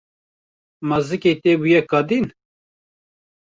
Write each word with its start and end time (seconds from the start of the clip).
Ma 0.87 0.97
zikê 1.07 1.33
te 1.41 1.51
bûye 1.59 1.81
kadîn. 1.91 2.25